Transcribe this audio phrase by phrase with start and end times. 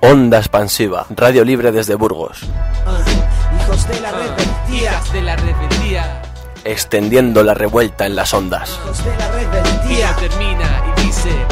[0.00, 2.42] Onda expansiva, radio libre desde Burgos.
[3.60, 5.00] Hijos de la rebeldía.
[5.12, 6.22] de la rebeldía.
[6.64, 8.78] Extendiendo la revuelta en las ondas.
[8.84, 10.16] Hijos de la Día rebeldía.
[10.16, 11.46] termina y dice, "Ey,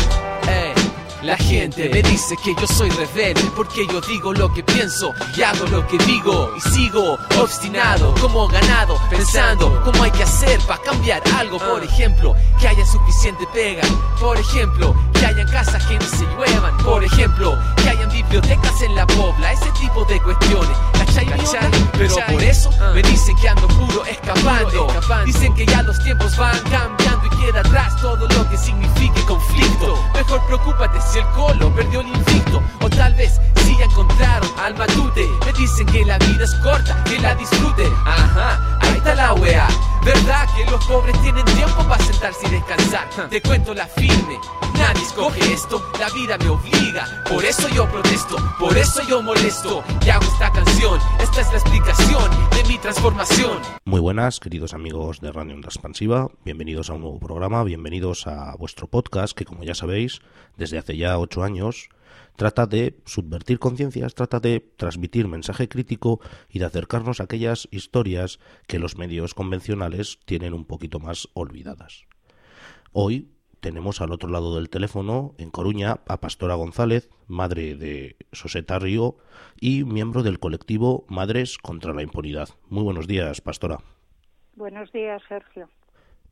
[1.26, 5.42] La gente me dice que yo soy rebelde porque yo digo lo que pienso y
[5.42, 6.52] hago lo que digo.
[6.56, 11.58] Y sigo obstinado como ganado pensando cómo hay que hacer para cambiar algo.
[11.58, 13.82] Por ejemplo que haya suficiente pega.
[14.20, 16.76] Por ejemplo que hayan casas que no se lluevan.
[16.84, 19.50] Por ejemplo que hayan bibliotecas en la pobla.
[19.50, 20.76] Ese tipo de cuestiones.
[20.92, 21.26] ¿cachai?
[21.26, 21.88] onda?
[21.98, 24.86] pero por eso me dicen que ando puro escapando.
[25.24, 29.98] Dicen que ya los tiempos van cambiando y queda atrás todo lo que signifique conflicto.
[30.14, 34.76] Mejor preocúpate si el colo perdió el invicto o tal vez si ya encontraron al
[34.76, 35.26] matute.
[35.44, 37.86] Me dicen que la vida es corta que la disfrute.
[38.04, 39.68] Ajá ahí está la wea
[40.06, 44.38] verdad que los pobres tienen tiempo para sentarse y descansar te cuento la firme
[44.78, 45.82] nadie escoge esto.
[45.98, 49.82] La vida me obliga por eso yo protesto por eso yo molesto.
[50.04, 53.58] Y hago esta canción esta es la explicación de mi transformación.
[53.84, 56.28] Muy buenas, queridos amigos de Radio Onda Expansiva.
[56.44, 60.20] Bienvenidos a un nuevo programa, bienvenidos a vuestro podcast que, como ya sabéis,
[60.56, 61.88] desde hace ya ocho años
[62.36, 68.38] trata de subvertir conciencias, trata de transmitir mensaje crítico y de acercarnos a aquellas historias
[68.66, 72.04] que los medios convencionales tienen un poquito más olvidadas.
[72.92, 78.78] Hoy tenemos al otro lado del teléfono, en Coruña, a Pastora González, madre de Soseta
[78.78, 79.16] Río
[79.60, 82.48] y miembro del colectivo Madres contra la Impunidad.
[82.68, 83.78] Muy buenos días, Pastora.
[84.54, 85.68] Buenos días, Sergio.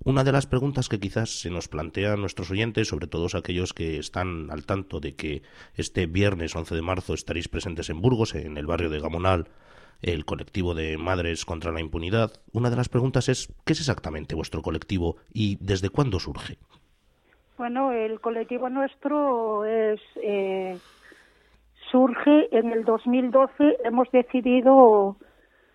[0.03, 3.99] Una de las preguntas que quizás se nos plantean nuestros oyentes, sobre todo aquellos que
[3.99, 5.43] están al tanto de que
[5.77, 9.49] este viernes 11 de marzo estaréis presentes en Burgos, en el barrio de Gamonal,
[10.03, 14.35] el colectivo de Madres contra la Impunidad, una de las preguntas es ¿qué es exactamente
[14.35, 16.59] vuestro colectivo y desde cuándo surge?
[17.57, 20.77] Bueno, el colectivo nuestro es eh,
[21.91, 23.79] surge en el 2012.
[23.85, 25.17] Hemos decidido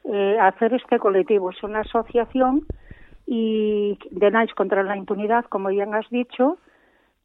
[0.03, 1.52] eh, hacer este colectivo.
[1.52, 2.66] Es una asociación
[3.31, 6.57] y de NICE contra la impunidad, como bien has dicho,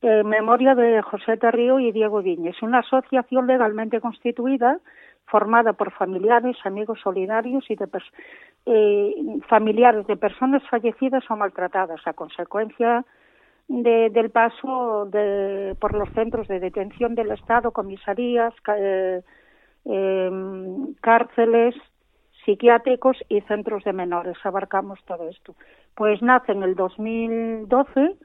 [0.03, 2.61] en memoria de José Terrío y Diego Viñes.
[2.63, 4.81] Una asociación legalmente constituida,
[5.25, 7.89] formada por familiares, amigos solidarios y de
[8.67, 9.15] eh,
[9.49, 13.05] familiares de personas fallecidas o maltratadas a consecuencia
[13.69, 19.23] de- del paso de, por los centros de detención del Estado, comisarías, eh,
[19.87, 21.75] em, cárceles,
[22.45, 24.37] psiquiátricos y centros de menores.
[24.45, 25.55] Abarcamos todo esto.
[25.95, 28.17] Pues nace en el 2012,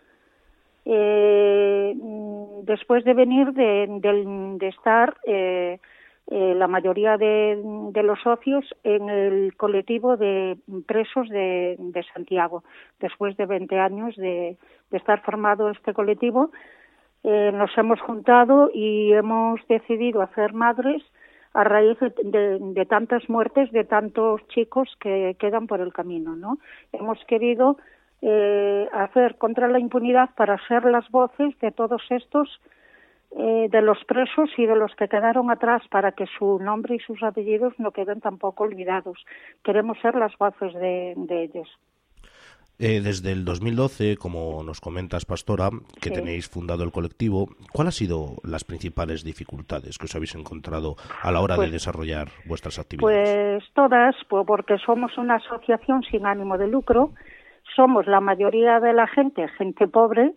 [0.86, 5.80] eh, mm, después de venir de, del- de estar eh,
[6.32, 7.60] eh, la mayoría de,
[7.92, 12.64] de los socios en el colectivo de presos de, de Santiago.
[13.00, 14.58] Después de 20 años de,
[14.92, 16.52] de estar formado este colectivo,
[17.24, 21.04] eh, nos hemos juntado y hemos decidido hacer madres
[21.54, 26.58] a raíz de, de- tantas muertes de tantos chicos que quedan por el camino, ¿no?
[26.94, 27.78] Hemos querido
[28.22, 32.62] eh, hacer contra la impunidad para ser las voces de todos estos
[33.38, 37.00] eh, de los presos y de los que quedaron atrás para que su nombre y
[37.00, 39.24] sus apellidos no queden tampoco olvidados.
[39.64, 41.70] Queremos ser las voces de ellos.
[42.82, 45.70] Eh, desde el 2012, como nos comentas, Pastora,
[46.02, 46.16] que Sí.
[46.16, 51.30] tenéis fundado el colectivo, ¿cuáles han sido las principales dificultades que os habéis encontrado a
[51.34, 53.62] la hora de Pues- desarrollar vuestras actividades?
[53.64, 57.12] Pues todas, porque somos una asociación sin ánimo de lucro,
[57.76, 60.32] somos la mayoría de la gente, gente pobre,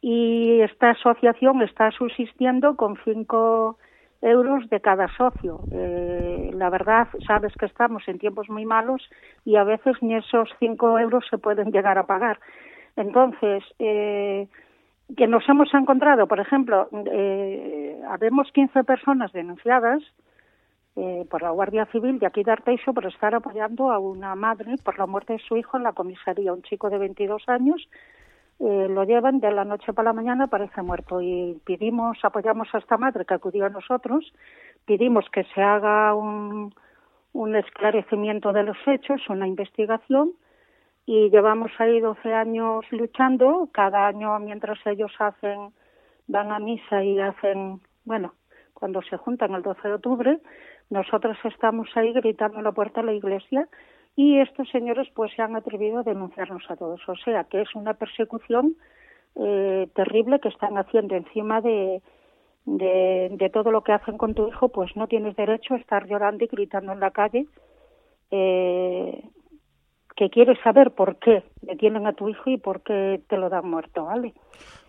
[0.00, 3.76] y esta asociación está subsistiendo con cinco
[4.68, 5.60] de cada socio.
[5.72, 9.08] Eh, la verdad, sabes que estamos en tiempos muy malos
[9.44, 12.38] y a veces ni esos cinco euros se pueden llegar a pagar.
[12.96, 14.48] Entonces, eh,
[15.16, 20.02] que nos hemos encontrado, por ejemplo, eh, habemos 15 personas denunciadas
[20.96, 24.76] eh, por la Guardia Civil de aquí de Arteixo por estar apoyando a una madre
[24.84, 27.88] por la muerte de su hijo en la comisaría, un chico de 22 años.
[28.60, 31.22] Eh, lo llevan de la noche para la mañana, parece muerto.
[31.22, 34.32] Y pedimos, apoyamos a esta madre que acudió a nosotros,
[34.84, 36.74] pedimos que se haga un,
[37.32, 40.32] un esclarecimiento de los hechos, una investigación,
[41.06, 43.70] y llevamos ahí 12 años luchando.
[43.72, 45.72] Cada año, mientras ellos hacen,
[46.28, 48.34] van a misa y hacen, bueno,
[48.74, 50.38] cuando se juntan el 12 de octubre,
[50.90, 53.68] nosotros estamos ahí gritando en la puerta de la iglesia
[54.20, 57.00] y estos señores pues se han atrevido a denunciarnos a todos.
[57.08, 58.76] O sea que es una persecución
[59.34, 62.02] eh, terrible que están haciendo encima de,
[62.66, 66.44] de, todo lo que hacen con tu hijo, pues no tienes derecho a estar llorando
[66.44, 67.46] y gritando en la calle.
[68.30, 69.24] Eh,
[70.16, 73.70] que quieres saber por qué detienen a tu hijo y por qué te lo dan
[73.70, 74.34] muerto, ¿vale?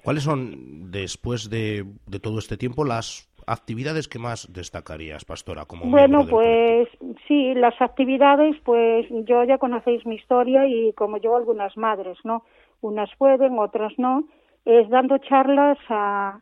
[0.04, 5.90] ¿Cuáles son, después de, de todo este tiempo, las actividades que más destacarías, pastora, como
[5.90, 6.88] Bueno, pues
[7.28, 12.44] sí, las actividades, pues yo ya conocéis mi historia y como yo algunas madres, ¿no?
[12.82, 14.26] Unas pueden, otras no,
[14.66, 16.40] es dando charlas a,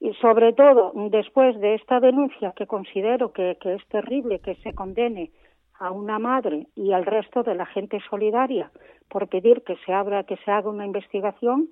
[0.00, 4.74] y sobre todo después de esta denuncia que considero que, que es terrible que se
[4.74, 5.30] condene
[5.78, 8.70] a una madre y al resto de la gente solidaria
[9.08, 11.70] por pedir que se abra, que se haga una investigación,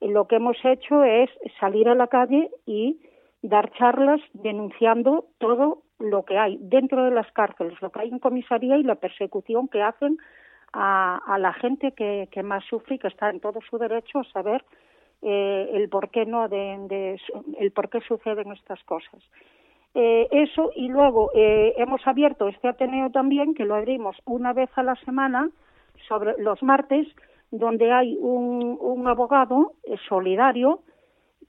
[0.00, 1.30] lo que hemos hecho es
[1.60, 2.98] salir a la calle y
[3.44, 8.18] dar charlas denunciando todo lo que hay dentro de las cárceles, lo que hay en
[8.18, 10.16] comisaría y la persecución que hacen
[10.72, 14.64] a, la gente que, más sufre y que está en todo su derecho a saber
[15.22, 17.20] eh, el por qué no de,
[17.60, 19.22] el por qué suceden estas cosas.
[19.94, 24.70] Eh, eso y luego eh, hemos abierto este Ateneo también que lo abrimos una vez
[24.74, 25.50] a la semana
[26.08, 27.06] sobre los martes
[27.52, 30.80] donde hay un, un abogado eh, solidario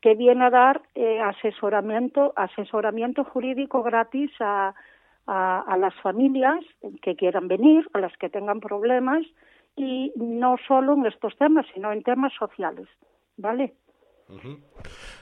[0.06, 4.75] que viene a dar eh, asesoramiento, asesoramiento jurídico gratis a,
[5.25, 6.63] a, las familias
[7.02, 9.25] que quieran venir, a las que tengan problemas,
[9.75, 12.88] y no solo en estos temas, sino en temas sociales.
[13.38, 13.74] ¿Vale?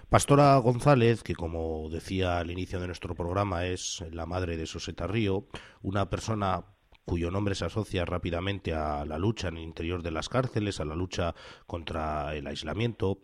[0.10, 5.08] Pastora González, que como decía al inicio de nuestro programa es la madre de Soseta
[5.08, 5.46] Río,
[5.82, 6.66] una persona
[7.06, 10.86] cuyo nombre se asocia rápidamente a la lucha en el interior de las cárceles, a
[10.86, 11.34] la lucha
[11.68, 13.20] contra el aislamiento.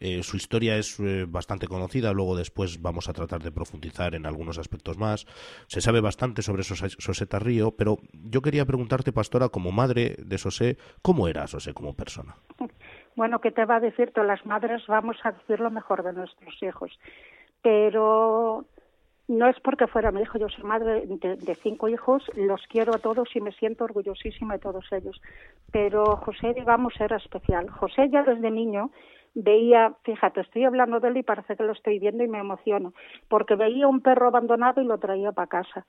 [0.00, 4.26] Eh, su historia es eh, bastante conocida, luego después vamos a tratar de profundizar en
[4.26, 5.26] algunos aspectos más.
[5.66, 10.76] Se sabe bastante sobre Soseta Río, pero yo quería preguntarte, Pastora, como madre de Sosé,
[11.02, 12.36] ¿cómo era Sosé como persona?
[13.16, 14.10] Bueno, ¿qué te va a decir?
[14.12, 16.98] Todas las madres vamos a decir lo mejor de nuestros hijos,
[17.62, 18.64] pero
[19.26, 22.98] no es porque fuera mi hijo, yo soy madre de, cinco hijos, los quiero a
[22.98, 25.20] todos y me siento orgullosísima de todos ellos.
[25.72, 27.70] Pero José, digamos, era especial.
[27.70, 28.90] José ya desde niño
[29.34, 32.92] veía, fíjate, estoy hablando de él y parece que lo estoy viendo y me emociono,
[33.28, 35.86] porque veía un perro abandonado y lo traía para casa.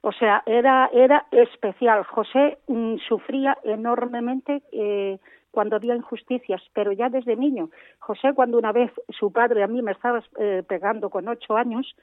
[0.00, 2.02] O sea, era, era especial.
[2.04, 5.20] José mm, sufría enormemente eh,
[5.52, 7.70] cuando había injusticias, pero ya desde niño.
[8.00, 11.94] José, cuando una vez su padre a mí me estaba eh, pegando con ocho años,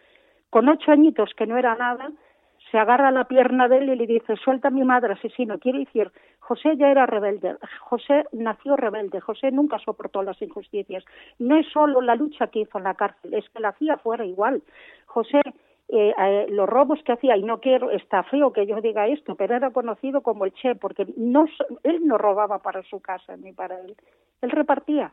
[0.50, 2.12] con ocho añitos que no era nada,
[2.72, 5.58] se agarra la pierna de él y le dice, suelta a mi madre asesino.
[5.60, 11.04] Quiere decir, José ya era rebelde, José nació rebelde, José nunca soportó las injusticias.
[11.40, 14.26] No es solo la lucha que hizo en la cárcel, es que la hacía fuera
[14.26, 14.62] igual.
[15.06, 15.42] José
[15.92, 19.34] eh, eh, los robos que hacía, y no quiero, está feo que yo diga esto,
[19.34, 21.46] pero era conocido como el Che, porque no,
[21.82, 23.96] él no robaba para su casa ni para él,
[24.42, 25.12] él repartía.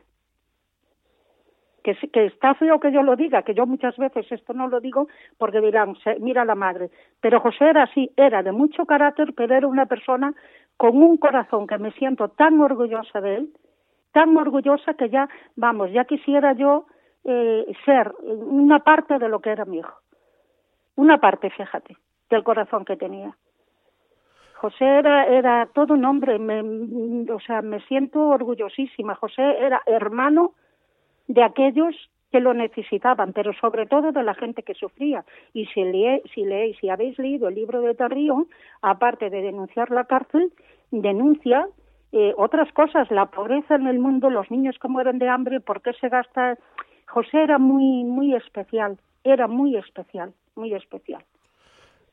[1.83, 4.79] Que, que está feo que yo lo diga, que yo muchas veces esto no lo
[4.79, 5.07] digo
[5.39, 6.91] porque dirán, mira la madre,
[7.21, 10.35] pero José era así, era de mucho carácter, pero era una persona
[10.75, 13.53] con un corazón que me siento tan orgullosa de él,
[14.11, 16.85] tan orgullosa que ya, vamos, ya quisiera yo
[17.23, 19.97] eh, ser una parte de lo que era mi hijo
[20.97, 21.95] una parte, fíjate,
[22.29, 23.35] del corazón que tenía.
[24.55, 29.15] José era, era todo un hombre, me, o sea, me siento orgullosísima.
[29.15, 30.53] José era hermano
[31.27, 31.95] de aquellos
[32.31, 35.23] que lo necesitaban, pero sobre todo de la gente que sufría.
[35.53, 38.47] Y si, lee, si leéis, si habéis leído el libro de Tarrío,
[38.81, 40.51] aparte de denunciar la cárcel,
[40.91, 41.67] denuncia
[42.11, 45.81] eh, otras cosas, la pobreza en el mundo, los niños que mueren de hambre, por
[45.81, 46.57] qué se gasta.
[47.07, 51.23] José era muy, muy especial, era muy especial muy especial.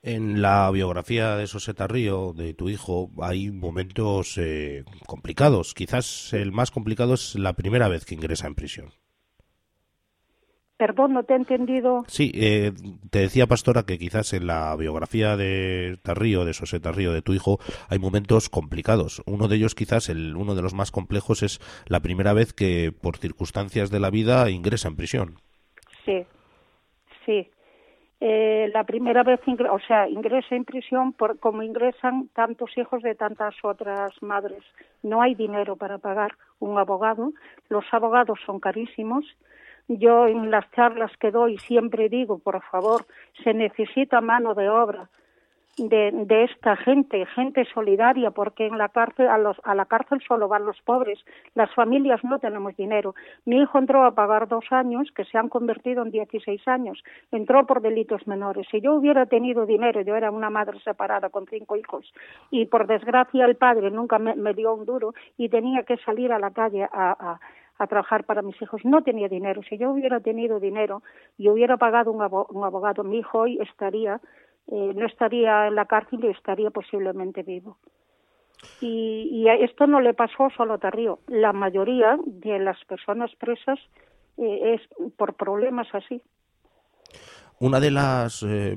[0.03, 5.73] En la biografía de Soseta Río, de tu hijo, hay momentos eh, complicados.
[5.73, 8.93] Quizás el más complicado es la primera vez que ingresa en prisión.
[10.77, 12.05] Perdón, no te he entendido.
[12.09, 12.73] Sí, eh,
[13.09, 17.33] te decía, Pastora, que quizás en la biografía de Tarrío, de Soseta Río, de tu
[17.33, 17.59] hijo,
[17.89, 19.23] hay momentos complicados.
[19.25, 22.93] Uno de ellos, quizás, el, uno de los más complejos, es la primera vez que,
[22.93, 25.39] por circunstancias de la vida, ingresa en prisión.
[26.05, 26.27] Sí,
[27.25, 27.51] sí
[28.27, 29.41] eh, la primera vez,
[29.71, 34.63] o sea, ingresa en prisión por, como ingresan tantos hijos de tantas otras madres.
[35.03, 37.33] No hay dinero para pagar un abogado,
[37.69, 39.25] los abogados son carísimos.
[39.89, 43.05] Yo en las charlas que doy siempre digo, por favor,
[43.43, 45.11] se necesita mano de obra
[45.77, 50.21] de, de, esta gente, gente solidaria, porque en la cárcel, a, los, a la cárcel
[50.27, 51.19] solo van los pobres,
[51.55, 53.15] las familias no tenemos dinero.
[53.45, 57.03] Mi hijo entró a pagar dos años, que se han convertido en 16 años,
[57.33, 58.67] entró por delitos menores.
[58.71, 62.13] Si yo hubiera tenido dinero, yo era una madre separada con cinco hijos,
[62.51, 66.39] y por desgracia el padre nunca me, dio un duro y tenía que salir a
[66.39, 67.41] la calle a, a
[67.79, 68.85] a trabajar para mis hijos.
[68.85, 69.63] No tenía dinero.
[69.69, 71.03] Si yo hubiera tenido dinero
[71.39, 74.21] y hubiera pagado un, abogado, mi hijo hoy estaría
[74.69, 77.79] eh, no estaría en la cárcel y estaría posiblemente vivo.
[78.81, 81.19] Y, y esto no le pasó solo a Tarrío.
[81.29, 83.79] La mayoría de las personas presas
[84.39, 86.23] eh, es por problemas así.
[87.61, 88.77] Una de las eh,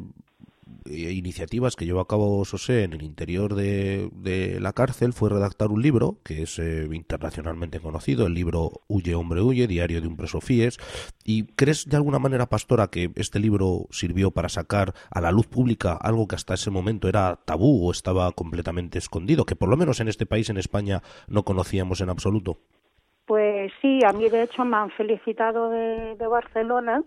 [0.90, 5.82] iniciativas que llevó a cabo Sosé en el interior de, la cárcel fue redactar un
[5.82, 10.42] libro que es eh, internacionalmente conocido, el libro Huye, hombre, huye, diario de un preso
[10.42, 10.78] FIES.
[11.24, 15.48] ¿Y crees de alguna manera, Pastora, que este libro sirvió para sacar a la luz
[15.48, 19.78] pública algo que hasta ese momento era tabú o estaba completamente escondido, que por lo
[19.78, 22.60] menos en este país, en España, no conocíamos en absoluto?
[23.26, 27.04] Pues sí, a mí de hecho me han felicitado de, de Barcelona.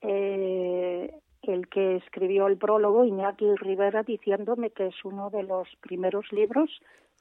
[0.00, 1.10] Eh,
[1.48, 6.70] el que escribió el prólogo, Iñaki Rivera, diciéndome que es uno de los primeros libros,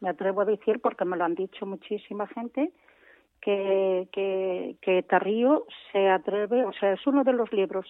[0.01, 2.71] me atrevo a decir porque me lo han dicho muchísima gente,
[3.41, 7.85] que, que, que Tarrío se atreve, o sea, es uno de los libros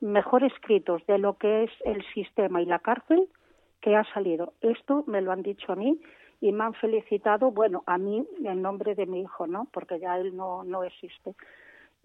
[0.00, 3.28] mejor escritos de lo que es el sistema y la cárcel
[3.80, 4.52] que ha salido.
[4.60, 6.00] Esto me lo han dicho a mí
[6.40, 9.68] y me han felicitado, bueno, a mí en nombre de mi hijo, ¿no?
[9.72, 11.34] Porque ya él no, no existe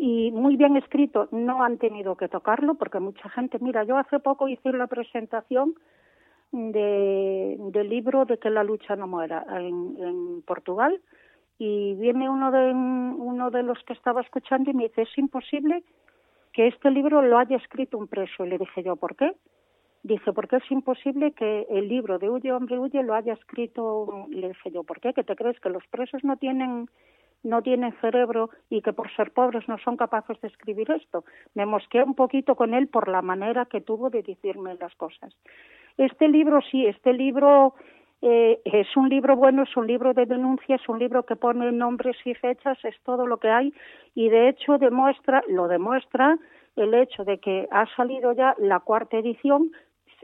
[0.02, 4.20] y muy bien escrito, no han tenido que tocarlo porque mucha gente, mira, yo hace
[4.20, 5.76] poco hice la presentación
[6.54, 11.02] de, del libro de que la lucha no muera en, en Portugal
[11.58, 15.84] y viene uno de uno de los que estaba escuchando y me dice es imposible
[16.54, 19.34] que este libro lo haya escrito un preso y le dije yo ¿por qué?
[20.02, 24.48] Dice, porque es imposible que el libro de Huye, hombre, huye lo haya escrito, le
[24.48, 25.14] dije yo, ¿por qué?
[25.14, 26.90] ¿Que te crees que los presos no tienen
[27.44, 31.24] no tienen cerebro y que por ser pobres no son capaces de escribir esto.
[31.54, 35.34] Me mosqué un poquito con él por la manera que tuvo de decirme las cosas.
[35.98, 37.74] Este libro sí, este libro
[38.22, 41.72] eh, es un libro bueno, es un libro de denuncia, es un libro que pone
[41.72, 43.74] nombres y fechas, es todo lo que hay
[44.16, 46.38] y de hecho demuestra, lo demuestra
[46.76, 49.72] el hecho de que ha salido ya la cuarta edición,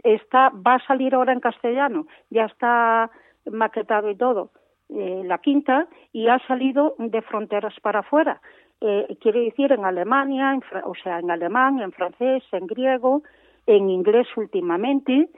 [0.04, 3.10] está, va a salir ahora en castellano, ya está
[3.46, 4.52] maquetado y todo
[4.89, 8.42] eh, la quinta y ha salido de fronteras para afuera.
[8.82, 13.24] Eh, quiere decir en Alemania, o sea, en alemán, en francés, en griego,
[13.65, 15.30] en inglés últimamente,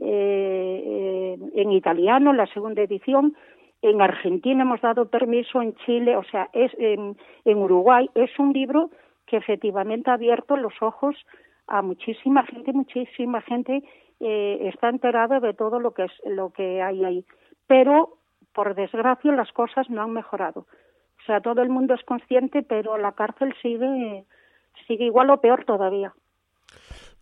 [0.00, 3.36] eh, en italiano, la segunda edición.
[3.82, 8.10] En Argentina hemos dado permiso, en Chile, o sea, es en, en Uruguay.
[8.14, 8.90] Es un libro
[9.26, 11.14] que efectivamente ha abierto los ojos
[11.66, 13.82] a muchísima gente, muchísima gente
[14.18, 17.24] eh, está enterada de todo lo que es lo que hay ahí.
[17.66, 18.18] Pero
[18.52, 20.60] por desgracia las cosas no han mejorado.
[20.60, 24.24] O sea, todo el mundo es consciente, pero la cárcel sigue,
[24.86, 26.14] sigue igual o peor todavía.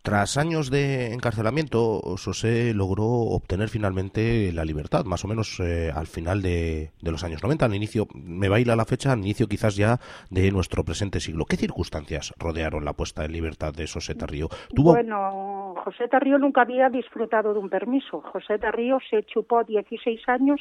[0.02, 6.06] Tras años de encarcelamiento, José logró obtener finalmente la libertad, más o menos eh, al
[6.06, 9.98] final de, los años 90, al inicio, me baila la fecha, al inicio quizás ya
[10.30, 11.44] de nuestro presente siglo.
[11.44, 14.48] ¿Qué circunstancias rodearon la puesta en libertad de José Tarrío?
[14.74, 18.22] Bueno, José Tarrío nunca había disfrutado de un permiso.
[18.32, 20.60] José Tarrío se chupó 16 años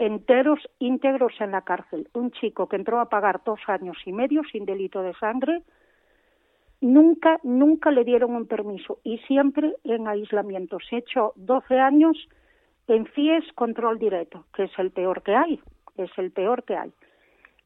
[0.00, 2.08] enteros íntegros en la cárcel.
[2.14, 5.62] Un chico que entró a pagar dos años y medio sin delito de sangre,
[6.80, 10.78] nunca, nunca le dieron un permiso y siempre en aislamiento.
[10.88, 12.16] Se echó 12 años
[12.88, 15.60] en FIES control directo, que es el peor que hay,
[15.98, 16.92] es el peor que hay.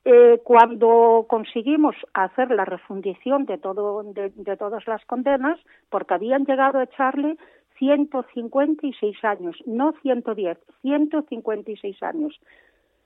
[0.05, 6.45] Eh, cuando conseguimos hacer la refundición de, todo, de, de todas las condenas, porque habían
[6.45, 7.39] llegado a echarle
[7.79, 12.41] 156 años, no 110, 156 años,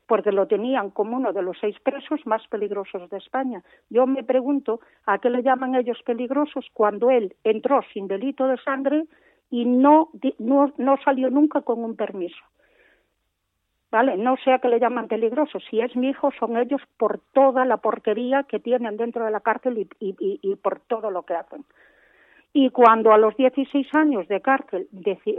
[0.06, 3.62] porque lo tenían como uno de los seis presos más peligrosos de España.
[3.90, 8.56] Yo me pregunto a qué le llaman ellos peligrosos cuando él entró sin delito de
[8.58, 9.04] sangre
[9.50, 12.42] y no, no, no salió nunca con un permiso.
[13.90, 14.16] ¿Vale?
[14.18, 15.62] No sé a qué le llaman peligrosos.
[15.70, 19.40] Si es mi hijo, son ellos por toda la porquería que tienen dentro de la
[19.40, 21.64] cárcel y, y, y por todo lo que hacen.
[22.60, 24.88] Y cuando a los 16 años de cárcel,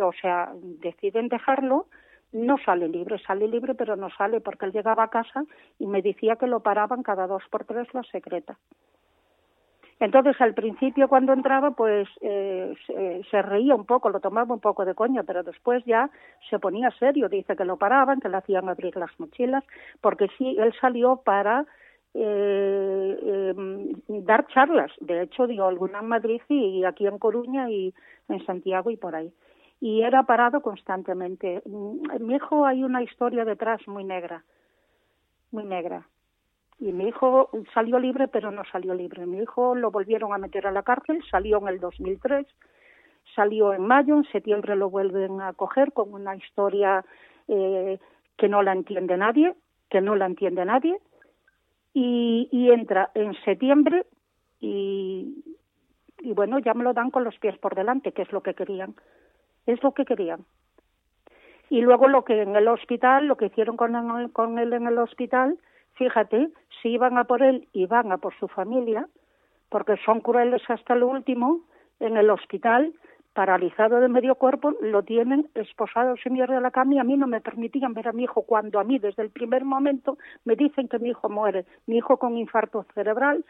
[0.01, 1.88] o sea, deciden dejarlo,
[2.31, 5.43] no sale libre, sale libre, pero no sale porque él llegaba a casa
[5.79, 8.57] y me decía que lo paraban cada dos por tres la secreta.
[9.99, 12.73] Entonces, al principio cuando entraba, pues eh,
[13.29, 16.09] se, reía un poco, lo tomaba un poco de coña, pero después ya
[16.49, 17.27] se ponía serio.
[17.27, 19.65] Dice que lo paraban, que le hacían abrir las mochilas,
[19.99, 21.65] porque sí, él salió para
[22.13, 23.93] eh, em,
[24.25, 24.91] dar charlas.
[24.99, 27.93] De hecho, dio alguna en Madrid y aquí en Coruña y
[28.27, 29.31] en Santiago y por ahí.
[29.79, 31.61] Y era parado constantemente.
[31.65, 34.43] En mi hijo hay una historia detrás muy negra,
[35.51, 36.07] muy negra.
[36.79, 39.25] Y mi hijo salió libre, pero no salió libre.
[39.25, 42.47] Mi hijo lo volvieron a meter a la cárcel, salió en el 2003,
[43.35, 47.05] salió en mayo, en septiembre lo vuelven a coger con una historia
[47.47, 47.99] eh,
[48.37, 49.53] que no la entiende nadie,
[49.89, 50.97] que no la entiende nadie,
[51.93, 54.05] y, entra en septiembre
[54.60, 55.43] y,
[56.19, 58.53] y bueno, ya me lo dan con los pies por delante, que es lo que
[58.53, 58.96] querían.
[59.65, 60.46] Es lo que querían.
[61.69, 64.98] Y luego lo que en el hospital, lo que hicieron con, con él en el
[64.98, 65.58] hospital,
[65.93, 66.50] fíjate,
[66.81, 69.08] si iban a por él, iban a por su familia,
[69.69, 71.62] porque son crueles hasta lo último,
[72.00, 72.93] en el hospital,
[73.33, 77.15] paralizado de medio cuerpo, lo tienen esposado sin mierda de la cama y a mí
[77.15, 80.55] no me permitían ver a mi hijo cuando a mí desde el primer momento me
[80.55, 83.45] dicen que mi hijo muere, mi hijo con infarto cerebral,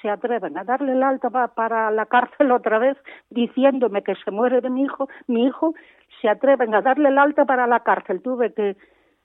[0.00, 2.96] se atreven a darle el alta para la cárcel otra vez
[3.30, 5.74] diciéndome que se muere de mi hijo, mi hijo
[6.20, 8.22] se atreven a darle el alta para la cárcel.
[8.22, 8.76] Tuve que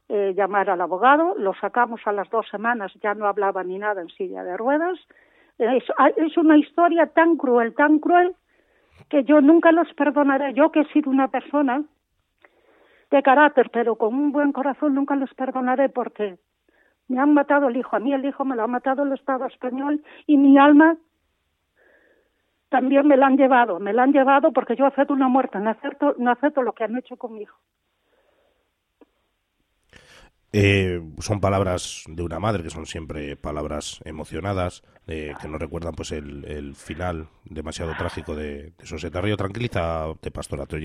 [0.09, 4.01] eh, llamar al abogado, lo sacamos a las dos semanas, ya no hablaba ni nada
[4.01, 4.99] en silla de ruedas.
[5.57, 5.83] Es,
[6.17, 8.35] es una historia tan cruel, tan cruel,
[9.09, 10.53] que yo nunca los perdonaré.
[10.53, 11.83] Yo que he sido una persona
[13.11, 16.37] de carácter, pero con un buen corazón, nunca los perdonaré porque
[17.07, 17.95] me han matado el hijo.
[17.95, 20.97] A mí el hijo me lo ha matado el Estado español y mi alma
[22.69, 23.79] también me la han llevado.
[23.79, 26.85] Me la han llevado porque yo acepto una muerte, no acepto, no acepto lo que
[26.85, 27.57] han hecho con mi hijo.
[30.55, 36.13] Eh, son palabras de una madre que son siempre palabras emocionadas que nos recuerdan pues
[36.13, 40.77] el, final demasiado trágico de, de Soseta Río tranquiliza de Pastorato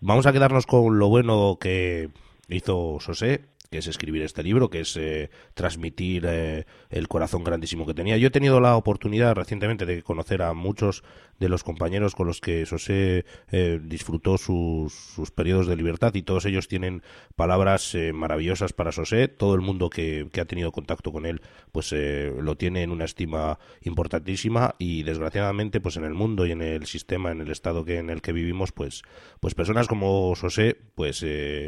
[0.00, 2.08] vamos a quedarnos con lo bueno que
[2.48, 7.86] hizo Sosé que es escribir este libro, que es eh, transmitir eh, el corazón grandísimo
[7.86, 8.18] que tenía.
[8.18, 11.02] Yo he tenido la oportunidad recientemente de conocer a muchos
[11.42, 16.22] de los compañeros con los que José eh, disfrutó sus, sus, periodos de libertad y
[16.22, 17.02] todos ellos tienen
[17.34, 19.26] palabras eh, maravillosas para José.
[19.26, 23.04] Todo el mundo que, ha tenido contacto con él pues eh, lo tiene en una
[23.04, 27.84] estima importantísima y desgraciadamente pues en el mundo y en el sistema, en el estado
[27.84, 29.02] que en el que vivimos pues
[29.40, 31.24] pues personas como José pues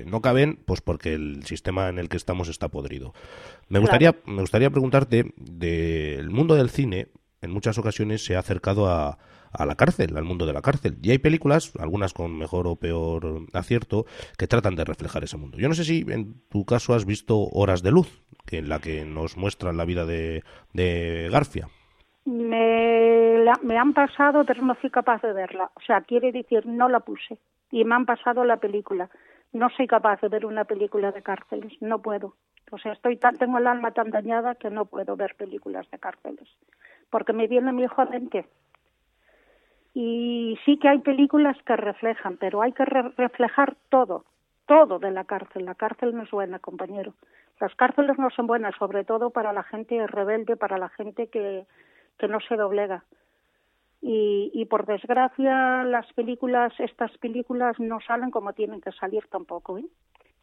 [0.06, 3.12] no caben pues porque el sistema en el que estamos está podrido.
[3.68, 7.08] Me gustaría me gustaría preguntarte del mundo del cine
[7.44, 9.18] en muchas ocasiones se ha acercado a,
[9.56, 10.96] a la cárcel, al mundo de la cárcel.
[11.02, 14.04] Y hay películas, algunas con mejor o peor acierto,
[14.38, 15.58] que tratan de reflejar ese mundo.
[15.58, 18.78] Yo no sé si en tu caso has visto Horas de Luz, que en la
[18.78, 20.42] que nos muestran la vida de,
[20.72, 21.68] de Garfia.
[22.24, 25.70] Me, me han pasado, pero no fui capaz de verla.
[25.74, 27.38] O sea, quiere decir, no la puse.
[27.70, 29.10] Y me han pasado la película.
[29.52, 32.34] No soy capaz de ver una película de cárceles, no puedo.
[32.70, 35.98] O sea, estoy tan, tengo el alma tan dañada que no puedo ver películas de
[35.98, 36.48] cárceles.
[37.10, 38.46] Porque me viene mi hijo a mente
[39.94, 44.24] y sí que hay películas que reflejan, pero hay que reflejar todo,
[44.66, 45.64] todo de la cárcel.
[45.64, 47.14] La cárcel no es buena, compañero.
[47.60, 51.64] Las cárceles no son buenas, sobre todo para la gente rebelde, para la gente que,
[52.18, 53.04] que no se doblega.
[54.02, 59.78] Y, y por desgracia las películas, estas películas no salen como tienen que salir tampoco.
[59.78, 59.86] ¿eh?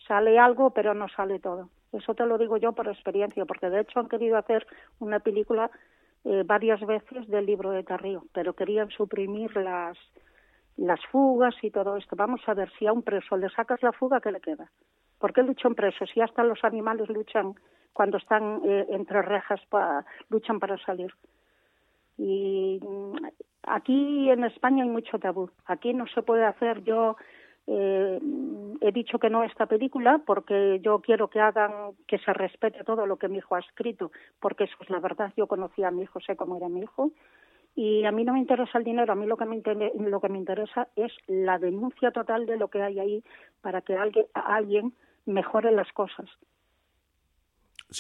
[0.08, 1.70] Sale algo, pero no sale todo.
[1.92, 4.66] Eso te lo digo yo por experiencia, porque de hecho han querido hacer
[5.00, 5.70] una película
[6.24, 9.98] eh, varias veces del libro de Carrillo, pero querían suprimir las,
[10.78, 12.16] las fugas y todo esto.
[12.16, 14.70] Vamos a ver si a un preso le sacas la fuga, ¿qué le queda?
[15.20, 16.10] ¿Por qué luchan presos?
[16.14, 17.56] Si hasta los animales luchan
[17.94, 19.62] cuando están eh, entre rejas,
[20.30, 21.14] luchan para salir.
[22.18, 23.16] Y mm,
[23.64, 25.50] aquí en España hay mucho tabú.
[25.66, 26.84] Aquí no se puede hacer.
[26.84, 27.18] Yo
[27.68, 28.20] eh,
[28.82, 32.84] he dicho que no a esta película porque yo quiero que hagan, que se respete
[32.84, 35.32] todo lo que mi hijo ha escrito, porque eso es la verdad.
[35.38, 37.12] Yo conocía a mi hijo, sé cómo era mi hijo.
[37.76, 39.62] Y a mí no me interesa el dinero, a mí lo que me,
[39.96, 43.24] lo que me interesa es la denuncia total de lo que hay ahí
[43.62, 44.94] para que alguien, alguien
[45.26, 46.30] mejore las cosas.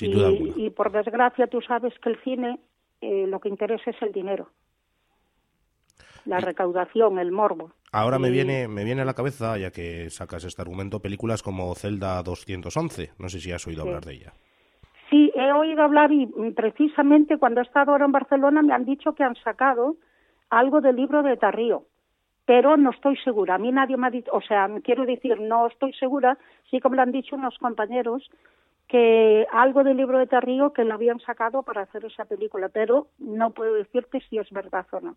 [0.01, 2.59] y, por desgracia tú sabes que el cine
[2.99, 4.49] eh, lo que interesa es el dinero
[6.25, 7.71] la recaudación, el morbo.
[7.91, 11.73] Ahora me viene me viene a la cabeza, ya que sacas este argumento, películas como
[11.75, 13.11] Zelda 211.
[13.19, 14.33] No sé si has oído hablar de ella.
[15.09, 19.13] Sí, he oído hablar y precisamente cuando he estado ahora en Barcelona me han dicho
[19.13, 19.97] que han sacado
[20.49, 21.83] algo del libro de Tarrío,
[22.45, 23.55] pero no estoy segura.
[23.55, 26.37] A mí nadie me ha dicho, o sea, quiero decir, no estoy segura,
[26.69, 28.29] sí como lo han dicho unos compañeros,
[28.87, 33.07] que algo del libro de Tarrío que lo habían sacado para hacer esa película, pero
[33.19, 35.15] no puedo decirte si es verdad o no.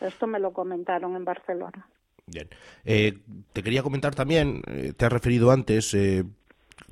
[0.00, 1.86] Esto me lo comentaron en Barcelona.
[2.26, 2.48] Bien.
[2.84, 3.18] Eh,
[3.52, 6.24] te quería comentar también, eh, te has referido antes, eh,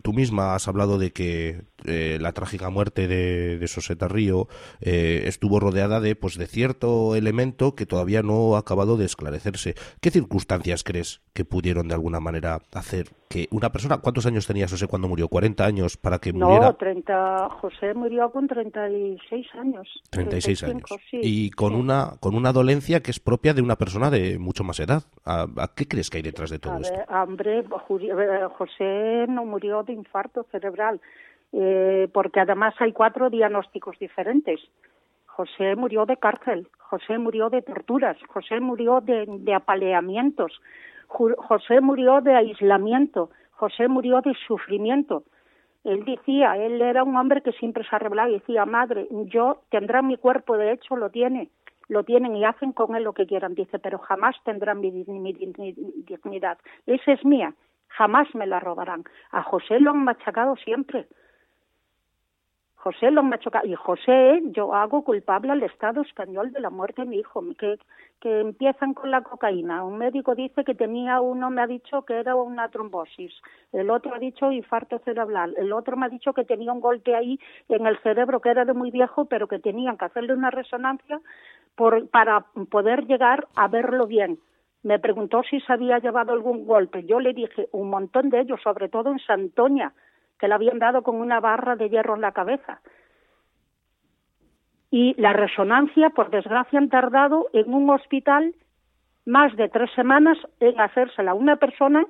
[0.03, 4.49] tú misma has hablado de que eh, la trágica muerte de, de Soseta Río
[4.81, 9.75] eh, estuvo rodeada de, pues, de cierto elemento que todavía no ha acabado de esclarecerse.
[10.01, 14.67] ¿Qué circunstancias crees que pudieron de alguna manera hacer que una persona, ¿cuántos años tenía
[14.67, 15.29] José cuando murió?
[15.29, 16.67] ¿40 años para que muriera?
[16.67, 19.89] No, 30, José murió con 36 años.
[20.11, 20.91] 36 años.
[21.13, 24.81] y con, una, con una dolencia que es propia de una persona de mucho más
[24.81, 25.05] edad.
[25.25, 26.93] ¿A, qué crees que hay detrás de todo esto?
[27.09, 31.01] hombre, eh, José no murió de infarto cerebral
[31.53, 34.61] eh, porque además hay cuatro diagnósticos diferentes.
[35.27, 40.61] José murió de cárcel, José murió de torturas, José murió de, apaleamientos,
[41.09, 45.25] José murió de aislamiento, José murió de sufrimiento.
[45.83, 50.03] Él decía, él era un hombre que siempre se revelado y decía, madre, yo tendrá
[50.03, 51.49] mi cuerpo, de hecho lo tiene,
[51.89, 56.59] lo tienen y hacen con él lo que quieran, dice, pero jamás tendrán mi dignidad.
[56.87, 57.55] Esa es mía,
[57.91, 59.05] jamás me la robarán.
[59.31, 61.07] A José lo han machacado siempre.
[62.83, 67.09] José lo machuca y José yo hago culpable al Estado español de la muerte de
[67.09, 67.79] mi hijo que
[68.23, 69.85] que empiezan con la cocaína.
[69.85, 73.33] Un médico dice que tenía uno me ha dicho que era una trombosis.
[73.73, 75.55] El otro ha dicho infarto cerebral.
[75.59, 78.65] El otro me ha dicho que tenía un golpe ahí en el cerebro que era
[78.65, 81.21] de muy viejo pero que tenían que hacerle una resonancia
[81.75, 84.39] por, para poder llegar a verlo bien
[84.83, 88.61] me preguntó si se había llevado algún golpe yo le dije un montón de ellos
[88.63, 89.93] sobre todo en Santoña
[90.41, 92.81] que le habían dado con una barra de hierro en la cabeza.
[94.91, 98.55] Y la resonancia, por desgracia, han tardado en un hospital
[99.27, 102.05] más de tres semanas en hacérsela a una persona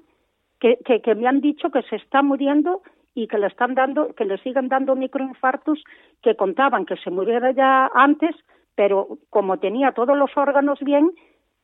[0.60, 0.78] que,
[1.16, 2.82] me han dicho que se está muriendo
[3.14, 5.82] y que le están dando, que le siguen dando microinfartos
[6.22, 8.36] que contaban que se muriera ya antes,
[8.76, 11.10] pero como tenía todos los órganos bien,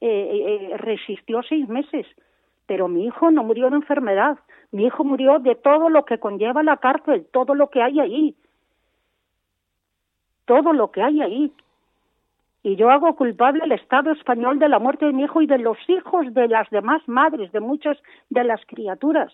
[0.01, 2.07] eh, eh, eh resistió seis meses.
[2.67, 4.39] Pero mi hijo no murió de enfermedad,
[4.73, 8.35] mi hijo murió de todo lo que conlleva la cárcel, todo lo que hay ahí.
[10.45, 11.53] Todo lo que hay ahí.
[12.63, 15.59] Y yo hago culpable al Estado español de la muerte de mi hijo y de
[15.59, 17.97] los hijos de las demás madres, de muchas
[18.31, 19.33] de las criaturas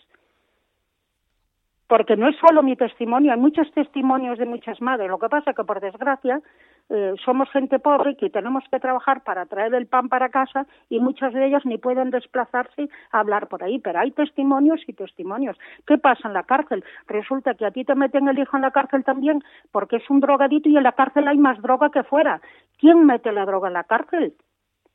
[1.92, 5.10] porque no es solo mi testimonio, hay muchos testimonios de muchas madres.
[5.10, 6.40] Lo que pasa es que, por desgracia,
[6.88, 11.00] eh, somos gente pobre que tenemos que trabajar para traer el pan para casa y
[11.00, 13.78] muchas de ellas ni pueden desplazarse a hablar por ahí.
[13.78, 15.58] Pero hay testimonios y testimonios.
[15.86, 16.82] ¿Qué pasa en la cárcel?
[17.08, 20.20] Resulta que a ti te meten el hijo en la cárcel también porque es un
[20.20, 22.40] drogadito y en la cárcel hay más droga que fuera.
[22.78, 24.32] ¿Quién mete la droga en la cárcel?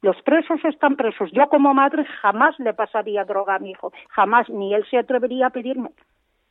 [0.01, 1.29] Los presos están presos.
[1.31, 5.45] Yo como madre jamás le pasaría droga a mi hijo, jamás, ni él se atrevería
[5.45, 5.91] a pedirme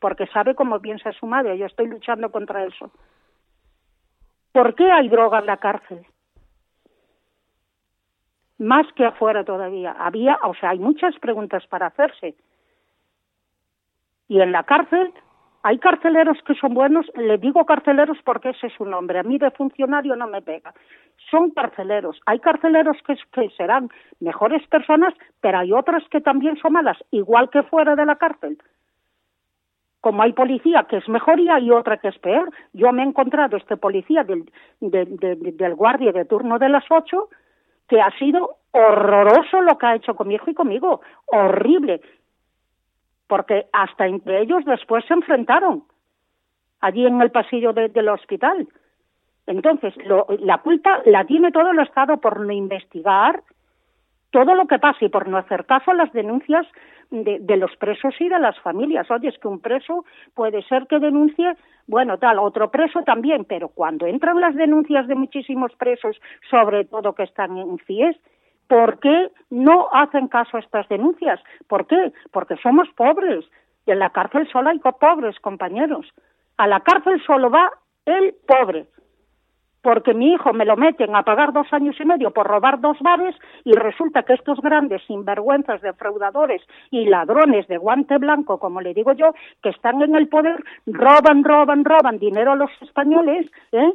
[0.07, 1.59] porque sabe cómo piensa su madre.
[1.59, 2.93] Yo estoy luchando contra eso.
[4.53, 6.07] ¿Por qué hay droga en la cárcel?
[8.59, 9.97] Más que afuera todavía.
[9.99, 12.37] Había, o sea, hay muchas preguntas para hacerse.
[14.29, 15.13] Y en la cárcel
[15.65, 19.39] hay carceleros que son buenos, le digo carceleros porque ese es su nombre, a mí
[19.39, 20.73] de funcionario no me pega.
[21.33, 23.91] Son carceleros, hay carceleros que, que, serán
[24.21, 28.57] mejores personas, pero hay otras que también son malas, igual que fuera de la cárcel
[30.07, 32.53] como hay policía que es mejor y hay otra que es peor.
[32.73, 37.29] Yo me he encontrado este policía del, del guardia de turno de las ocho
[37.89, 42.01] que ha sido horroroso lo que ha hecho con mi hijo y conmigo, horrible,
[43.27, 45.83] porque hasta entre ellos después se enfrentaron
[46.83, 48.69] allí en el pasillo del hospital.
[49.49, 49.93] Entonces,
[50.39, 53.43] la culpa la tiene todo el Estado por no investigar
[54.31, 56.65] todo lo que pasa y por no hacer caso a las denuncias
[57.11, 59.11] de, los presos y de las familias.
[59.11, 63.69] Oye, es que un preso puede ser que denuncie, bueno, tal, otro preso también, pero
[63.69, 68.17] cuando entran las denuncias de muchísimos presos, sobre todo que están en CIES,
[68.69, 71.41] ¿por qué no hacen caso a estas denuncias?
[71.69, 72.13] ¿Por qué?
[72.33, 73.45] Porque somos pobres.
[73.87, 76.07] Y en la cárcel solo hay pobres, compañeros.
[76.57, 77.71] A la cárcel solo va
[78.05, 78.87] el pobre
[79.87, 82.99] porque mi hijo me lo meten a pagar dos años y medio por robar dos
[82.99, 88.95] bares y resulta que estos grandes sinvergüenzas defraudadores y ladrones de guante blanco, como le
[88.95, 93.93] digo yo, que están en el poder, roban, roban, roban dinero a los españoles, ¿eh?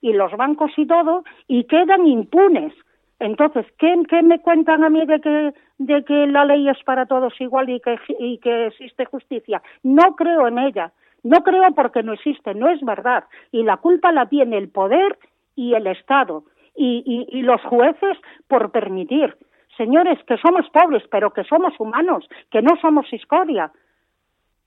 [0.00, 2.72] y los bancos y todo, y quedan impunes.
[3.18, 7.06] Entonces, ¿qué, ¿qué, me cuentan a mí de que, de que la ley es para
[7.06, 9.60] todos igual y que, y que existe justicia?
[9.82, 10.92] No creo en ella.
[11.24, 13.24] No creo porque no existe, no es verdad.
[13.52, 15.18] Y la culpa la tiene el poder
[15.54, 19.36] y el Estado y, y, los jueces por permitir.
[19.76, 23.70] Señores, que somos pobres, pero que somos humanos, que no somos escoria.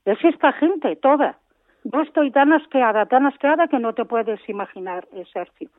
[0.06, 1.40] Es esta gente toda.
[1.84, 5.70] Yo estoy tan asqueada, tan asqueada que no te puedes imaginar, Sergio.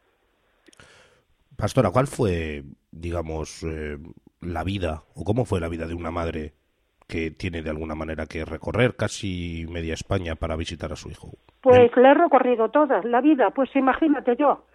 [1.57, 3.99] Pastora, ¿cuál fue, digamos, eh,
[4.41, 6.53] la vida o cómo fue la vida de una madre
[7.09, 11.31] que tiene de alguna manera que recorrer casi media España para visitar a su hijo?
[11.63, 14.67] Pues le he recorrido toda la vida, pues imagínate yo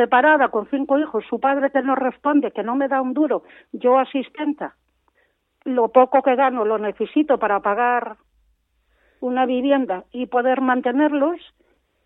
[0.00, 3.42] separada con cinco hijos, su padre que no responde, que no me da un duro,
[3.70, 4.74] yo asistenta,
[5.64, 8.16] lo poco que gano lo necesito para pagar
[9.20, 11.38] una vivienda y poder mantenerlos,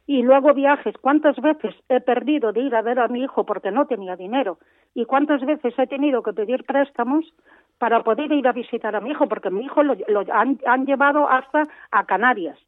[0.07, 0.97] y luego viajes.
[1.01, 4.59] ¿Cuántas veces he perdido de ir a ver a mi hijo porque no tenía dinero?
[4.93, 7.25] ¿Y cuántas veces he tenido que pedir préstamos
[7.79, 9.29] para poder ir a visitar a mi hijo?
[9.29, 9.95] Porque mi hijo lo,
[10.33, 12.59] han, han, llevado hasta a Canarias.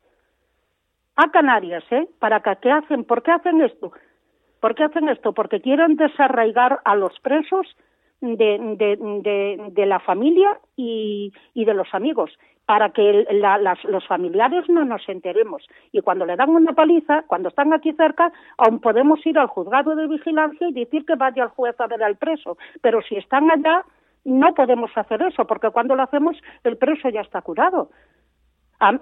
[1.17, 2.09] A Canarias, ¿eh?
[2.21, 3.05] ¿Para qué hacen?
[3.05, 3.93] ¿Por qué hacen esto?
[4.61, 5.33] ¿Por qué hacen esto?
[5.33, 7.67] Porque quieren desarraigar a los presos
[8.21, 12.31] de, de, la familia y, de los amigos.
[12.65, 13.25] para que
[13.85, 15.63] los familiares no nos enteremos.
[15.93, 19.95] Y cuando le dan una paliza, cuando están aquí cerca, aún podemos ir al juzgado
[19.95, 22.59] de vigilancia y decir que vaya al juez a ver al preso.
[22.81, 23.85] Pero si están allá,
[24.25, 27.91] no podemos hacer eso, porque cuando lo hacemos, el preso ya está curado.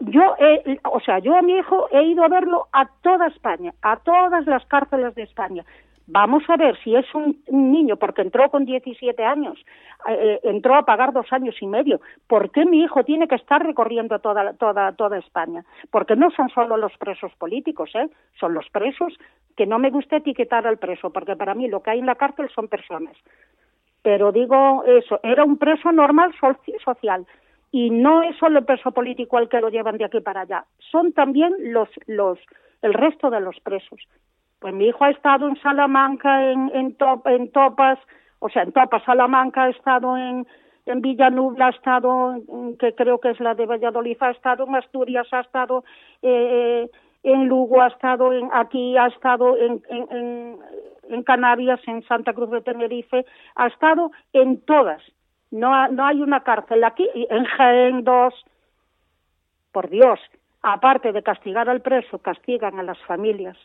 [0.01, 0.37] Yo,
[0.85, 4.47] o sea, yo a mi hijo he ido a verlo a toda España, a todas
[4.47, 5.65] las cárceles de España.
[6.07, 9.59] Vamos a ver si es un, niño, porque entró con 17 años,
[10.07, 12.01] eh, entró a pagar dos años y medio.
[12.29, 15.65] ¿Por qué mi hijo tiene que estar recorriendo toda, toda, toda España?
[15.91, 18.09] Porque no son solo los presos políticos, ¿eh?
[18.39, 19.15] son los presos
[19.57, 22.17] que no me gusta etiquetar al preso, porque para mí lo que hay en la
[22.17, 23.17] cárcel son personas.
[24.03, 26.35] Pero digo eso, era un preso normal
[26.85, 27.27] social
[27.75, 30.65] y no es solo el preso político el que lo llevan de aquí para allá,
[30.93, 32.39] son también los, los,
[32.83, 33.99] el resto de los presos.
[34.61, 37.99] Pues mi hijo ha estado en Salamanca, en, en, en Topas,
[38.39, 40.47] o sea, en Topas, Salamanca, ha estado en,
[40.87, 42.37] en Villanubla, ha estado,
[42.79, 45.83] que creo que es la de Valladolid, ha estado en Asturias, ha estado
[46.23, 46.89] eh,
[47.25, 50.59] en Lugo, ha estado en, aquí, ha estado en, en,
[51.09, 55.03] en, Canarias, en Santa Cruz de Tenerife, ha estado en todas.
[55.55, 58.35] No, no hay una cárcel aquí, en Jaén 2,
[59.73, 60.19] por Dios,
[60.63, 63.57] aparte de castigar al preso, castigan a las familias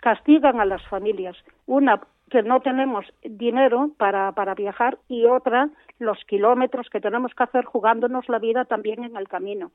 [0.00, 1.36] castigan a las familias.
[1.66, 7.42] Una, que no tenemos dinero para, para viajar y otra, los kilómetros que tenemos que
[7.42, 9.70] hacer jugándonos la vida también en el camino.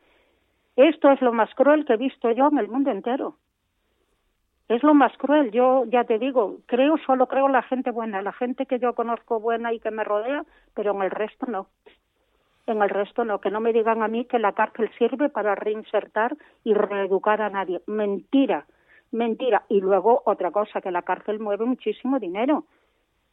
[0.76, 3.36] Esto es lo más cruel que he visto yo en el mundo entero.
[4.74, 5.52] Es lo más cruel.
[5.52, 9.40] Yo ya te digo, creo, solo creo la gente buena, la gente que yo conozco
[9.40, 11.68] buena y que me rodea, pero en el resto no.
[12.66, 13.40] En el resto no.
[13.40, 17.50] Que no me digan a mí que la cárcel sirve para reinsertar y reeducar a
[17.50, 17.82] nadie.
[17.88, 18.66] Mentira
[19.14, 19.64] mentira.
[19.70, 22.66] Y luego otra cosa, que la cárcel mueve muchísimo dinero.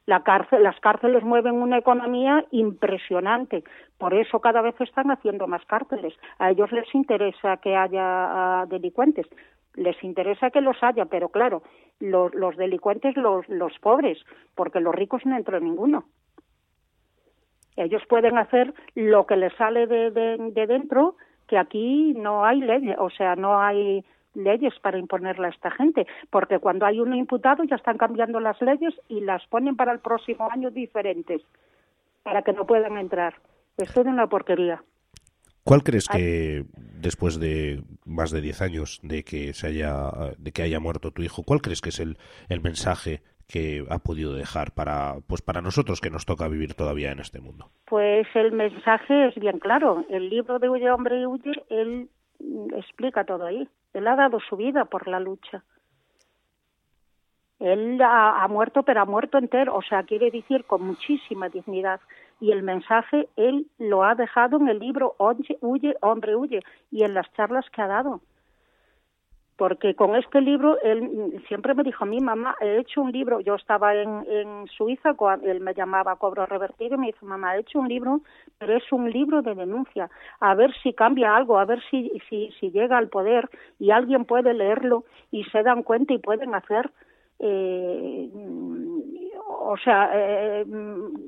[0.06, 3.64] La cárcel, las cárceles mueven una economía impresionante.
[3.98, 6.14] Por eso cada vez están haciendo más cárceles.
[6.38, 9.26] A ellos les interesa que haya ah, delincuentes.
[9.74, 11.62] Les interesa que los haya, pero claro,
[12.00, 14.18] los, delincuentes, los, los pobres,
[14.54, 16.04] porque los ricos no entran ninguno.
[17.76, 22.60] Ellos pueden hacer lo que les sale de, de, de dentro, que aquí no hay
[22.60, 24.04] ley, o sea, no hay
[24.34, 28.60] leyes para imponerla a esta gente, porque cuando hay uno imputado ya están cambiando las
[28.60, 31.42] leyes y las ponen para el próximo año diferentes,
[32.22, 33.34] para que no puedan entrar.
[33.76, 34.82] Esto es una porquería.
[35.64, 40.62] ¿Cuál crees que después de más de 10 años de que se haya de que
[40.62, 42.16] haya muerto tu hijo, cuál crees que es el,
[42.48, 47.12] el mensaje que ha podido dejar para pues para nosotros que nos toca vivir todavía
[47.12, 47.70] en este mundo?
[47.86, 50.04] Pues el mensaje es bien claro.
[50.08, 52.08] El libro de Huye hombre y huye, él
[52.76, 53.68] explica todo ahí.
[53.92, 55.64] Él ha dado su vida por la lucha.
[57.58, 62.00] Él ha, muerto, pero ha muerto entero, o sea, quiere decir con muchísima dignidad.
[62.40, 67.14] Y el mensaje él lo ha dejado en el libro Huye, hombre, huye, y en
[67.14, 68.20] las charlas que ha dado.
[69.56, 73.56] Porque con este libro él siempre me dijo, mi mamá, he hecho un libro, yo
[73.56, 77.78] estaba en, en Suiza, él me llamaba Cobro Revertido y me dijo, mamá, he hecho
[77.78, 78.22] un libro,
[78.58, 80.08] pero es un libro de denuncia,
[80.40, 84.24] a ver si cambia algo, a ver si, si, si llega al poder y alguien
[84.24, 86.90] puede leerlo y se dan cuenta y pueden hacer
[87.38, 88.30] eh,
[89.60, 90.64] o sea, eh,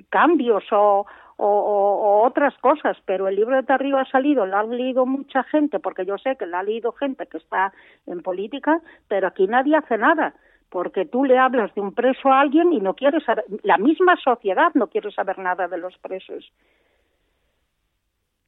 [0.08, 5.06] cambios o, o, otras cosas, pero el libro de Tarrio ha salido, lo ha leído
[5.06, 7.72] mucha gente, porque yo sé que lo ha leído gente que está
[8.06, 10.34] en política, pero aquí nadie hace nada,
[10.70, 14.16] porque tú le hablas de un preso a alguien y no quieres saber, la misma
[14.16, 16.50] sociedad no quiere saber nada de los presos.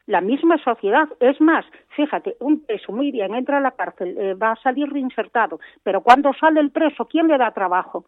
[0.07, 1.65] La misma sociedad, es más,
[1.97, 6.03] fíjate, un preso muy bien entra a la cárcel, eh, va a salir reinsertado, pero
[6.03, 8.05] cuando sale el preso, ¿quién le da trabajo?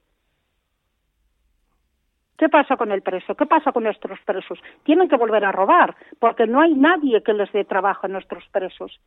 [2.38, 3.35] ¿Qué pasa con el preso?
[3.35, 4.59] ¿Qué pasa con nuestros presos?
[4.85, 8.44] Tienen que volver a robar, porque no hay nadie que les dé trabajo a nuestros
[8.51, 9.01] presos.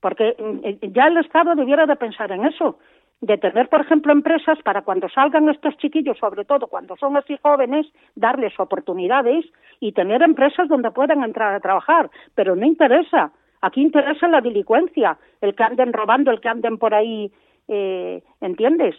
[0.00, 2.78] Porque mm, eh, ya el Estado debiera de pensar en eso,
[3.20, 7.36] de tener, por ejemplo, empresas para cuando salgan estos chiquillos, sobre todo cuando son así
[7.42, 9.44] jóvenes, darles oportunidades
[9.80, 12.10] y tener empresas donde puedan entrar a trabajar.
[12.34, 13.32] Pero no interesa.
[13.60, 17.32] Aquí interesa la delincuencia, el que anden robando, el que anden por ahí,
[17.66, 18.94] eh, ¿entiendes?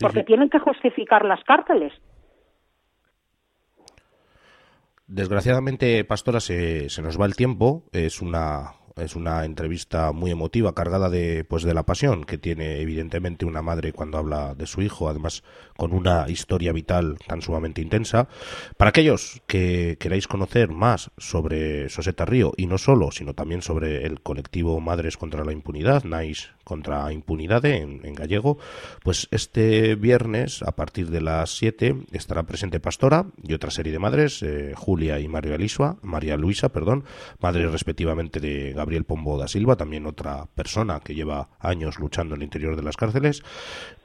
[0.00, 1.92] Porque tienen que justificar las cárceles.
[5.06, 7.84] Desgraciadamente, Pastora, se, se nos va el tiempo.
[7.92, 12.80] Es una Es una entrevista muy emotiva, cargada de, pues, de la pasión que tiene
[12.80, 15.44] evidentemente una madre cuando habla de su hijo, además
[15.76, 18.26] con una historia vital tan sumamente intensa.
[18.78, 24.06] Para aquellos que queráis conocer más sobre Soseta Río, y no solo, sino también sobre
[24.06, 28.58] el colectivo Madres contra la Impunidad, NICE contra Impunidad en, gallego,
[29.04, 34.00] pues este viernes, a partir de las 7, estará presente Pastora y otra serie de
[34.00, 37.04] madres, eh, Julia y María Luisa, María Luisa, perdón,
[37.40, 42.42] madres respectivamente de Gabriel Pombo da Silva, también otra persona que lleva años luchando en
[42.42, 43.42] el interior de las cárceles,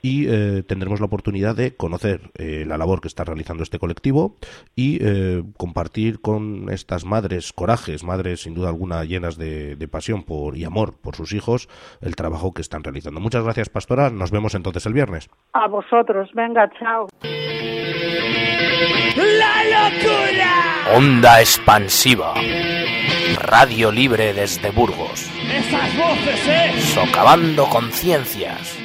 [0.01, 4.37] y eh, tendremos la oportunidad de conocer eh, la labor que está realizando este colectivo
[4.75, 10.23] y eh, compartir con estas madres corajes, madres sin duda alguna llenas de, de, pasión
[10.23, 11.69] por, y amor por sus hijos,
[12.01, 13.19] el trabajo que están realizando.
[13.19, 14.09] Muchas gracias, Pastora.
[14.09, 15.29] Nos vemos entonces el viernes.
[15.53, 16.31] A vosotros.
[16.33, 17.07] Venga, chao.
[19.15, 20.97] ¡La locura!
[20.97, 22.33] Onda expansiva.
[23.35, 25.29] Radio libre desde Burgos.
[25.49, 26.81] Esas voces, ¿eh?
[26.93, 28.77] Socavando conciencias